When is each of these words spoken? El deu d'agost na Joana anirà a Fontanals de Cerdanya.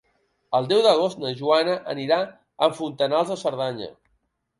El 0.59 0.67
deu 0.69 0.79
d'agost 0.85 1.19
na 1.23 1.33
Joana 1.41 1.75
anirà 1.93 2.17
a 2.21 2.71
Fontanals 2.79 3.31
de 3.33 3.39
Cerdanya. 3.43 3.91